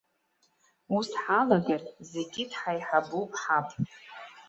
Ус 0.97 1.09
ҳалагар, 1.23 1.81
зегьы 2.11 2.43
дҳаиҳабуп 2.49 3.31
ҳаб. 3.41 3.67